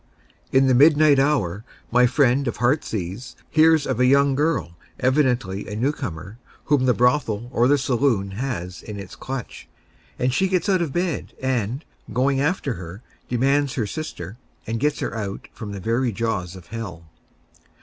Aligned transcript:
In 0.51 0.65
the 0.65 0.73
midnight 0.73 1.19
hour 1.19 1.63
my 1.91 2.07
friend 2.07 2.47
of 2.47 2.57
Heartsease 2.57 3.35
hears 3.51 3.85
of 3.85 3.99
a 3.99 4.07
young 4.07 4.33
girl, 4.33 4.75
evidently 4.99 5.67
a 5.67 5.75
new 5.75 5.91
comer, 5.91 6.39
whom 6.65 6.85
the 6.87 6.95
brothel 6.95 7.49
or 7.51 7.67
the 7.67 7.77
saloon 7.77 8.31
has 8.31 8.81
in 8.81 8.99
its 8.99 9.15
clutch, 9.15 9.67
and 10.17 10.33
she 10.33 10.47
gets 10.47 10.67
out 10.67 10.81
of 10.81 10.91
bed, 10.91 11.35
and, 11.39 11.85
going 12.11 12.41
after 12.41 12.73
her, 12.73 13.03
demands 13.29 13.75
her 13.75 13.85
sister, 13.85 14.37
and 14.65 14.79
gets 14.79 15.01
her 15.01 15.13
out 15.15 15.47
from 15.53 15.71
the 15.71 15.79
very 15.79 16.11
jaws 16.11 16.55
of 16.55 16.65
hell. 16.69 17.05